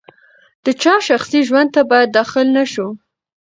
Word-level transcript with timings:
د 0.65 0.67
چا 0.81 0.93
شخصي 1.07 1.39
ژوند 1.47 1.69
ته 1.75 1.81
باید 1.89 2.13
داخل 2.17 2.47
نه 2.57 2.65
شو. 2.71 2.87